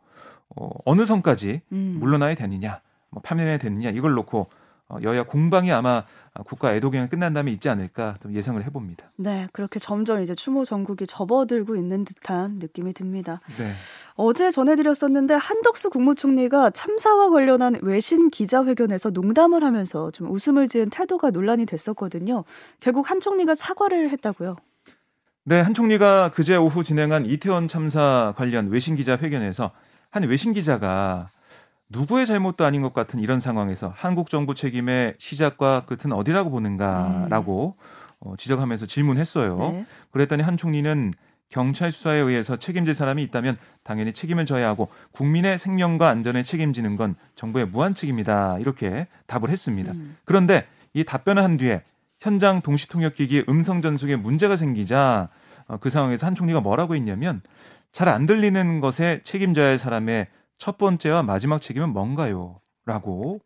어, 0.56 0.70
어느 0.84 1.04
선까지 1.04 1.62
음. 1.72 1.96
물러나야 1.98 2.34
되느냐, 2.34 2.80
뭐 3.10 3.20
파면해야 3.22 3.58
되느냐 3.58 3.90
이걸 3.90 4.12
놓고 4.12 4.48
어, 4.88 4.96
여야 5.02 5.24
공방이 5.24 5.72
아마 5.72 6.04
국가 6.46 6.74
애도 6.74 6.90
기간 6.90 7.08
끝난 7.08 7.34
다음에 7.34 7.50
있지 7.50 7.68
않을까 7.68 8.16
좀 8.22 8.34
예상을 8.34 8.62
해봅니다. 8.64 9.10
네, 9.16 9.48
그렇게 9.52 9.78
점점 9.78 10.22
이제 10.22 10.34
추모 10.34 10.64
전국이 10.64 11.06
접어들고 11.06 11.76
있는 11.76 12.04
듯한 12.04 12.58
느낌이 12.58 12.94
듭니다. 12.94 13.40
네. 13.58 13.72
어제 14.14 14.50
전해드렸었는데 14.50 15.34
한덕수 15.34 15.90
국무총리가 15.90 16.70
참사와 16.70 17.28
관련한 17.30 17.78
외신 17.82 18.30
기자회견에서 18.30 19.10
농담을 19.10 19.62
하면서 19.62 20.10
좀 20.10 20.30
웃음을 20.30 20.68
지은 20.68 20.88
태도가 20.88 21.30
논란이 21.30 21.66
됐었거든요. 21.66 22.44
결국 22.80 23.10
한 23.10 23.20
총리가 23.20 23.54
사과를 23.54 24.10
했다고요. 24.10 24.56
네, 25.44 25.60
한 25.60 25.74
총리가 25.74 26.30
그제 26.30 26.56
오후 26.56 26.82
진행한 26.82 27.26
이태원 27.26 27.68
참사 27.68 28.32
관련 28.36 28.70
외신 28.70 28.96
기자 28.96 29.18
회견에서 29.18 29.72
한 30.08 30.22
외신 30.22 30.52
기자가 30.52 31.30
누구의 31.92 32.26
잘못도 32.26 32.64
아닌 32.64 32.82
것 32.82 32.92
같은 32.92 33.20
이런 33.20 33.38
상황에서 33.38 33.92
한국 33.94 34.30
정부 34.30 34.54
책임의 34.54 35.14
시작과 35.18 35.84
끝은 35.86 36.12
어디라고 36.12 36.50
보는가라고 36.50 37.76
음. 37.78 37.84
어, 38.20 38.34
지적하면서 38.36 38.86
질문했어요. 38.86 39.56
네. 39.56 39.86
그랬더니 40.10 40.42
한 40.42 40.56
총리는 40.56 41.12
경찰 41.48 41.92
수사에 41.92 42.18
의해서 42.18 42.56
책임질 42.56 42.94
사람이 42.94 43.22
있다면 43.24 43.58
당연히 43.84 44.12
책임을 44.12 44.46
져야 44.46 44.68
하고 44.68 44.88
국민의 45.12 45.58
생명과 45.58 46.08
안전에 46.08 46.42
책임지는 46.42 46.96
건 46.96 47.14
정부의 47.34 47.66
무한 47.66 47.94
책임이다 47.94 48.58
이렇게 48.58 49.06
답을 49.26 49.50
했습니다. 49.50 49.92
음. 49.92 50.16
그런데 50.24 50.66
이 50.94 51.04
답변을 51.04 51.42
한 51.42 51.58
뒤에 51.58 51.82
현장 52.20 52.62
동시통역기기 52.62 53.44
음성 53.48 53.82
전송에 53.82 54.16
문제가 54.16 54.56
생기자 54.56 55.28
어, 55.66 55.76
그 55.76 55.90
상황에서 55.90 56.26
한 56.26 56.34
총리가 56.34 56.60
뭐라고 56.60 56.94
했냐면 56.94 57.42
잘 57.92 58.08
안 58.08 58.24
들리는 58.26 58.80
것에 58.80 59.20
책임져야 59.22 59.68
할 59.68 59.78
사람의 59.78 60.28
첫 60.62 60.78
번째와 60.78 61.24
마지막 61.24 61.60
책임은 61.60 61.88
뭔가요? 61.88 62.54
라고 62.86 63.40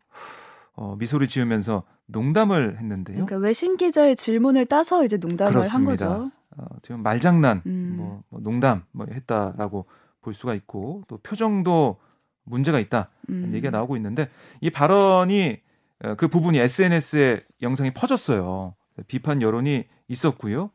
어, 0.75 0.95
미소를 0.99 1.27
지으면서 1.27 1.81
농담을 2.05 2.77
했는데요. 2.77 3.25
그러니까 3.25 3.37
외신 3.37 3.75
기자의 3.75 4.15
질문을 4.15 4.67
따서 4.67 5.03
이제 5.03 5.17
농담을 5.17 5.51
그렇습니다. 5.51 5.79
한 6.11 6.19
거죠. 6.19 6.31
어, 6.57 6.65
지금 6.83 7.01
말장난, 7.01 7.63
음. 7.65 7.95
뭐, 7.97 8.21
뭐, 8.29 8.39
농담 8.39 8.83
뭐 8.91 9.07
했다라고 9.11 9.87
볼 10.21 10.35
수가 10.35 10.53
있고 10.53 11.05
또 11.07 11.17
표정도 11.17 11.97
문제가 12.43 12.79
있다 12.79 13.09
음. 13.31 13.49
얘기가 13.51 13.71
나오고 13.71 13.95
있는데 13.95 14.29
이 14.61 14.69
발언이 14.69 15.57
어, 16.03 16.13
그 16.17 16.27
부분이 16.27 16.59
SNS에 16.59 17.43
영상이 17.63 17.95
퍼졌어요. 17.95 18.75
비판 19.07 19.41
여론이 19.41 19.85
있었고요. 20.07 20.69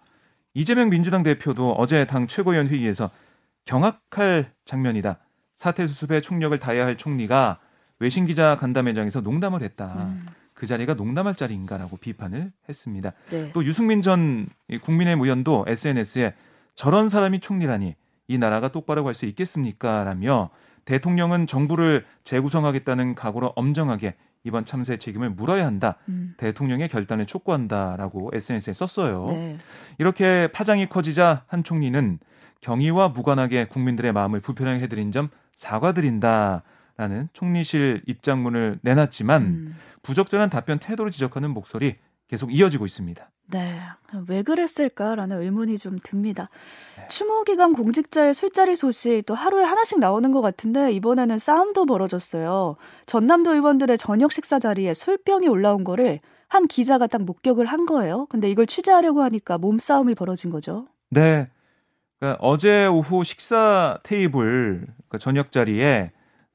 이재명 0.54 0.90
민주당 0.90 1.22
대표도 1.22 1.74
어제 1.78 2.04
당 2.04 2.26
최고위원 2.26 2.66
회의에서 2.66 3.12
경악할 3.64 4.50
장면이다. 4.64 5.20
사태 5.62 5.86
수습에 5.86 6.20
총력을 6.20 6.58
다해야 6.58 6.84
할 6.84 6.96
총리가 6.96 7.60
외신 8.00 8.26
기자 8.26 8.56
간담회장에서 8.56 9.20
농담을 9.20 9.62
했다. 9.62 10.08
음. 10.12 10.26
그 10.54 10.66
자리가 10.66 10.94
농담할 10.94 11.36
자리인가라고 11.36 11.98
비판을 11.98 12.50
했습니다. 12.68 13.12
네. 13.30 13.52
또 13.52 13.64
유승민 13.64 14.02
전 14.02 14.48
국민의힘 14.82 15.22
의원도 15.22 15.66
SNS에 15.68 16.34
저런 16.74 17.08
사람이 17.08 17.38
총리라니 17.38 17.94
이 18.26 18.38
나라가 18.38 18.68
똑바로 18.68 19.04
갈 19.04 19.14
수 19.14 19.24
있겠습니까? 19.26 20.02
라며 20.02 20.50
대통령은 20.84 21.46
정부를 21.46 22.06
재구성하겠다는 22.24 23.14
각오로 23.14 23.52
엄정하게 23.54 24.16
이번 24.42 24.64
참사의 24.64 24.98
책임을 24.98 25.30
물어야 25.30 25.64
한다. 25.64 25.94
음. 26.08 26.34
대통령의 26.38 26.88
결단을 26.88 27.24
촉구한다라고 27.24 28.32
SNS에 28.34 28.72
썼어요. 28.72 29.26
네. 29.28 29.58
이렇게 29.98 30.48
파장이 30.48 30.86
커지자 30.86 31.44
한 31.46 31.62
총리는 31.62 32.18
경위와 32.62 33.10
무관하게 33.10 33.66
국민들의 33.66 34.12
마음을 34.12 34.40
불편하게 34.40 34.82
해드린 34.82 35.12
점 35.12 35.28
사과드린다라는 35.56 37.28
총리실 37.32 38.02
입장문을 38.06 38.78
내놨지만 38.82 39.42
음. 39.42 39.76
부적절한 40.02 40.50
답변 40.50 40.78
태도를 40.78 41.10
지적하는 41.10 41.50
목소리 41.50 41.96
계속 42.28 42.52
이어지고 42.54 42.86
있습니다. 42.86 43.30
네. 43.50 43.78
왜 44.28 44.42
그랬을까라는 44.42 45.42
의문이 45.42 45.76
좀 45.78 45.98
듭니다. 46.02 46.48
네. 46.96 47.06
추모 47.08 47.44
기간 47.44 47.72
공직자의 47.72 48.34
술자리 48.34 48.76
소식 48.76 49.22
또 49.26 49.34
하루에 49.34 49.62
하나씩 49.62 49.98
나오는 49.98 50.32
것 50.32 50.40
같은데 50.40 50.92
이번에는 50.92 51.38
싸움도 51.38 51.86
벌어졌어요. 51.86 52.76
전남도 53.06 53.54
의원들의 53.54 53.98
저녁 53.98 54.32
식사 54.32 54.58
자리에 54.58 54.94
술병이 54.94 55.48
올라온 55.48 55.84
거를 55.84 56.20
한 56.48 56.66
기자가 56.66 57.06
딱 57.06 57.22
목격을 57.24 57.66
한 57.66 57.86
거예요. 57.86 58.26
근데 58.26 58.50
이걸 58.50 58.66
취재하려고 58.66 59.22
하니까 59.22 59.58
몸싸움이 59.58 60.14
벌어진 60.14 60.50
거죠. 60.50 60.86
네. 61.10 61.48
그러니까 62.22 62.38
어제 62.40 62.86
오후 62.86 63.24
식사 63.24 63.98
테이블 64.04 64.86
그 65.08 65.18
저녁 65.18 65.50
자리에 65.50 66.12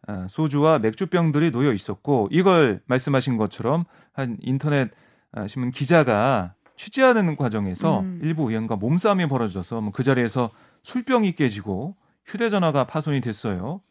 어, 0.07 0.25
소주와 0.29 0.79
맥주병들이 0.79 1.51
놓여 1.51 1.73
있었고 1.73 2.29
이걸 2.31 2.79
말씀하신 2.85 3.35
것처럼 3.35 3.83
한 4.13 4.37
인터넷 4.39 4.89
어, 5.33 5.45
신문 5.47 5.71
기자가 5.71 6.53
취재하는 6.77 7.35
과정에서 7.35 7.99
음. 7.99 8.21
일부 8.23 8.49
의원과 8.49 8.77
몸싸움이 8.77 9.27
벌어져서 9.27 9.81
뭐그 9.81 10.03
자리에서 10.03 10.51
술병이 10.83 11.33
깨지고 11.33 11.97
휴대전화가 12.25 12.85
파손이 12.85 13.19
됐어요. 13.19 13.81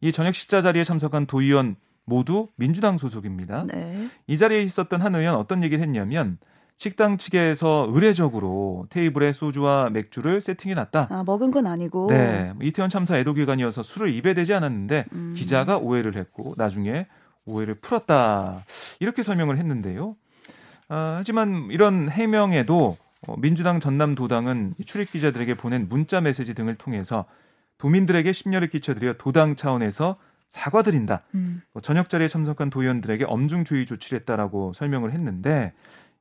이 0.00 0.12
저녁 0.12 0.36
식사 0.36 0.60
자리에 0.60 0.84
참석한 0.84 1.26
도의원 1.26 1.74
모두 2.04 2.46
민주당 2.54 2.96
소속입니다. 2.96 3.66
네. 3.66 4.08
이 4.28 4.38
자리에 4.38 4.62
있었던 4.62 5.02
한 5.02 5.16
의원 5.16 5.34
어떤 5.34 5.64
얘기를 5.64 5.82
했냐면 5.82 6.38
식당 6.76 7.18
측에서 7.18 7.88
의례적으로 7.90 8.86
테이블에 8.90 9.32
소주와 9.32 9.90
맥주를 9.90 10.40
세팅해 10.40 10.74
놨다. 10.74 11.08
아, 11.10 11.22
먹은 11.24 11.50
건 11.50 11.66
아니고. 11.66 12.08
네. 12.08 12.52
이태원 12.60 12.88
참사 12.90 13.16
애도 13.18 13.34
기간이어서 13.34 13.82
술을 13.82 14.12
입에 14.12 14.34
대지 14.34 14.52
않았는데 14.52 15.06
음. 15.12 15.34
기자가 15.36 15.78
오해를 15.78 16.16
했고 16.16 16.54
나중에 16.56 17.06
오해를 17.44 17.76
풀었다. 17.76 18.64
이렇게 18.98 19.22
설명을 19.22 19.56
했는데요. 19.58 20.16
아, 20.88 21.16
하지만 21.18 21.68
이런 21.70 22.08
해명에도 22.10 22.96
어, 23.26 23.36
민주당 23.38 23.80
전남도당은 23.80 24.74
출입 24.84 25.12
기자들에게 25.12 25.54
보낸 25.54 25.88
문자 25.88 26.20
메시지 26.20 26.54
등을 26.54 26.74
통해서 26.74 27.24
도민들에게 27.78 28.32
심려를 28.32 28.68
끼쳐드려 28.68 29.14
도당 29.14 29.56
차원에서 29.56 30.16
사과드린다. 30.50 31.22
음. 31.34 31.62
어, 31.72 31.80
저녁 31.80 32.08
자리에 32.08 32.28
참석한 32.28 32.68
도의원들에게 32.70 33.24
엄중 33.24 33.64
주의 33.64 33.86
조치를 33.86 34.20
했다라고 34.20 34.72
설명을 34.72 35.12
했는데 35.12 35.72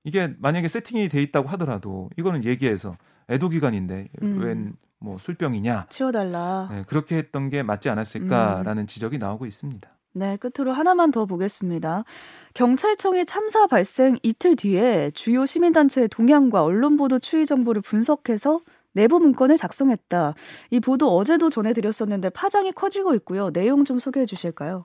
이게 0.03 0.33
만약에 0.39 0.67
세팅이 0.67 1.09
돼 1.09 1.21
있다고 1.21 1.49
하더라도 1.49 2.09
이거는 2.17 2.43
얘기해서 2.43 2.97
애도 3.29 3.49
기간인데 3.49 4.09
음. 4.21 4.75
웬뭐 5.01 5.17
술병이냐 5.17 5.87
치워달라 5.89 6.67
네, 6.71 6.83
그렇게 6.87 7.15
했던 7.15 7.49
게 7.49 7.63
맞지 7.63 7.89
않았을까라는 7.89 8.83
음. 8.83 8.87
지적이 8.87 9.17
나오고 9.17 9.45
있습니다. 9.45 9.89
네, 10.15 10.37
끝으로 10.37 10.73
하나만 10.73 11.09
더 11.11 11.25
보겠습니다. 11.25 12.03
경찰청이 12.53 13.25
참사 13.25 13.65
발생 13.65 14.17
이틀 14.21 14.55
뒤에 14.55 15.09
주요 15.15 15.45
시민단체의 15.45 16.09
동향과 16.09 16.63
언론 16.63 16.97
보도 16.97 17.17
추이 17.17 17.45
정보를 17.45 17.81
분석해서 17.81 18.61
내부 18.91 19.19
문건을 19.19 19.57
작성했다. 19.57 20.35
이 20.69 20.79
보도 20.79 21.17
어제도 21.17 21.49
전해드렸었는데 21.49 22.29
파장이 22.29 22.73
커지고 22.73 23.15
있고요. 23.15 23.51
내용 23.51 23.85
좀 23.85 23.97
소개해 23.97 24.27
주실까요? 24.27 24.83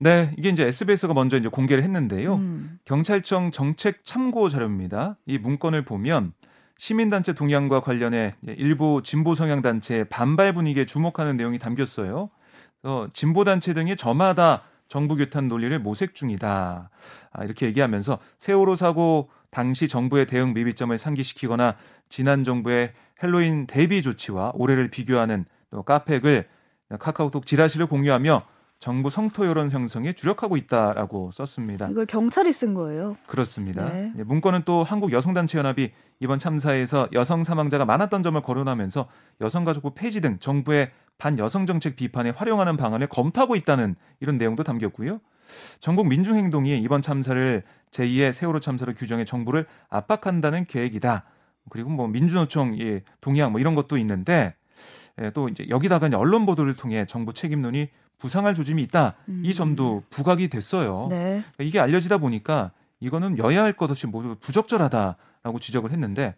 네, 0.00 0.32
이게 0.38 0.48
이제 0.50 0.64
SBS가 0.64 1.12
먼저 1.12 1.36
이제 1.36 1.48
공개를 1.48 1.82
했는데요. 1.82 2.36
음. 2.36 2.78
경찰청 2.84 3.50
정책 3.50 4.04
참고 4.04 4.48
자료입니다. 4.48 5.16
이 5.26 5.38
문건을 5.38 5.84
보면 5.84 6.32
시민단체 6.78 7.32
동향과 7.32 7.80
관련해 7.80 8.36
일부 8.46 9.02
진보 9.02 9.34
성향 9.34 9.60
단체의 9.62 10.04
반발 10.08 10.54
분위기에 10.54 10.84
주목하는 10.84 11.36
내용이 11.36 11.58
담겼어요. 11.58 12.30
어, 12.84 13.06
진보 13.12 13.42
단체 13.42 13.74
등이 13.74 13.96
저마다 13.96 14.62
정부 14.86 15.16
규탄 15.16 15.48
논리를 15.48 15.76
모색 15.80 16.14
중이다. 16.14 16.90
아, 17.32 17.44
이렇게 17.44 17.66
얘기하면서 17.66 18.18
세월호 18.38 18.76
사고 18.76 19.28
당시 19.50 19.88
정부의 19.88 20.26
대응 20.26 20.54
미비점을 20.54 20.96
상기시키거나 20.96 21.74
지난 22.08 22.44
정부의 22.44 22.92
헬로윈 23.22 23.66
대비 23.66 24.00
조치와 24.00 24.52
올해를 24.54 24.88
비교하는 24.88 25.44
또 25.70 25.82
카페글 25.82 26.48
카카오톡 27.00 27.44
지라시를 27.44 27.86
공유하며 27.86 28.44
정부 28.78 29.10
성토 29.10 29.46
여론 29.46 29.70
형성에 29.70 30.12
주력하고 30.12 30.56
있다라고 30.56 31.32
썼습니다. 31.32 31.88
이걸 31.88 32.06
경찰이 32.06 32.52
쓴 32.52 32.74
거예요. 32.74 33.16
그렇습니다. 33.26 33.88
네. 33.88 34.12
문건은 34.14 34.62
또 34.64 34.84
한국 34.84 35.12
여성단체연합이 35.12 35.90
이번 36.20 36.38
참사에서 36.38 37.08
여성 37.12 37.42
사망자가 37.42 37.84
많았던 37.84 38.22
점을 38.22 38.40
거론하면서 38.40 39.08
여성가족부 39.40 39.94
폐지 39.94 40.20
등 40.20 40.38
정부의 40.38 40.92
반여성 41.18 41.66
정책 41.66 41.96
비판에 41.96 42.30
활용하는 42.30 42.76
방안을 42.76 43.08
검토하고 43.08 43.56
있다는 43.56 43.96
이런 44.20 44.38
내용도 44.38 44.62
담겼고요. 44.62 45.20
전국 45.80 46.06
민중행동이 46.06 46.78
이번 46.78 47.02
참사를 47.02 47.64
제2의 47.90 48.32
세월호 48.32 48.60
참사로 48.60 48.94
규정해 48.94 49.24
정부를 49.24 49.66
압박한다는 49.88 50.66
계획이다. 50.66 51.24
그리고 51.70 51.90
뭐 51.90 52.06
민주노총 52.06 52.78
예, 52.80 53.02
동의안 53.20 53.50
뭐 53.50 53.60
이런 53.60 53.74
것도 53.74 53.98
있는데 53.98 54.54
예, 55.20 55.30
또 55.30 55.48
이제 55.48 55.66
여기다가 55.68 56.08
언론 56.16 56.46
보도를 56.46 56.76
통해 56.76 57.06
정부 57.06 57.32
책임론이 57.32 57.88
부상할 58.18 58.54
조짐이 58.54 58.82
있다. 58.84 59.14
음. 59.28 59.42
이 59.44 59.54
점도 59.54 60.02
부각이 60.10 60.48
됐어요. 60.48 61.06
네. 61.10 61.42
그러니까 61.56 61.64
이게 61.64 61.80
알려지다 61.80 62.18
보니까 62.18 62.72
이거는 63.00 63.38
여야 63.38 63.62
할 63.62 63.72
것 63.74 63.90
없이 63.90 64.06
모두 64.06 64.36
부적절하다라고 64.40 65.58
지적을 65.60 65.92
했는데 65.92 66.34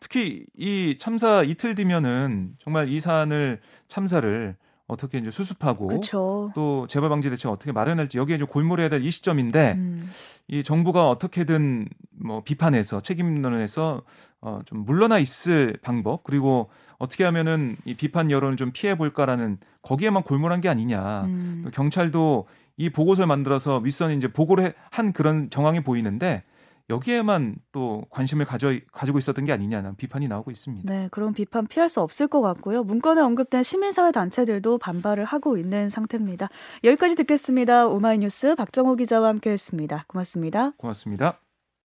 특히 0.00 0.44
이 0.56 0.96
참사 1.00 1.42
이틀 1.42 1.74
뒤면은 1.74 2.52
정말 2.62 2.88
이 2.90 3.00
사안을 3.00 3.60
참사를 3.88 4.54
어떻게 4.86 5.16
이제 5.16 5.30
수습하고 5.30 5.86
그쵸. 5.88 6.52
또 6.54 6.86
재발 6.88 7.08
방지 7.08 7.30
대책 7.30 7.50
어떻게 7.50 7.72
마련할지 7.72 8.18
여기에 8.18 8.36
좀 8.36 8.46
골몰해야 8.46 8.90
될 8.90 9.02
이 9.02 9.10
시점인데 9.10 9.72
음. 9.78 10.10
이 10.46 10.62
정부가 10.62 11.08
어떻게든 11.08 11.88
뭐 12.22 12.42
비판해서 12.44 13.00
책임론에서 13.00 14.02
어, 14.44 14.60
좀 14.66 14.84
물러나 14.84 15.18
있을 15.18 15.78
방법 15.80 16.22
그리고 16.22 16.68
어떻게 16.98 17.24
하면은 17.24 17.76
이 17.86 17.94
비판 17.94 18.30
여론을 18.30 18.56
좀 18.56 18.72
피해 18.72 18.94
볼까라는 18.96 19.58
거기에만 19.82 20.22
골몰한 20.22 20.60
게 20.60 20.68
아니냐. 20.68 21.24
음. 21.24 21.64
경찰도 21.72 22.46
이 22.76 22.90
보고서를 22.90 23.26
만들어서 23.26 23.78
윗선이 23.78 24.16
이제 24.16 24.28
보고를 24.28 24.74
한 24.90 25.12
그런 25.12 25.48
정황이 25.48 25.80
보이는데 25.80 26.44
여기에만 26.90 27.56
또 27.72 28.04
관심을 28.10 28.44
가져, 28.44 28.78
가지고 28.92 29.18
있었던 29.18 29.46
게 29.46 29.52
아니냐는 29.52 29.96
비판이 29.96 30.28
나오고 30.28 30.50
있습니다. 30.50 30.92
네, 30.92 31.08
그런 31.10 31.32
비판 31.32 31.66
피할 31.66 31.88
수 31.88 32.02
없을 32.02 32.28
것 32.28 32.42
같고요. 32.42 32.82
문건에 32.84 33.22
언급된 33.22 33.62
시민사회 33.62 34.12
단체들도 34.12 34.76
반발을 34.76 35.24
하고 35.24 35.56
있는 35.56 35.88
상태입니다. 35.88 36.50
여기까지 36.84 37.14
듣겠습니다. 37.16 37.88
오마이뉴스 37.88 38.54
박정호 38.56 38.96
기자와 38.96 39.28
함께했습니다. 39.28 40.04
고맙습니다. 40.08 40.72
고맙습니다. 40.76 41.43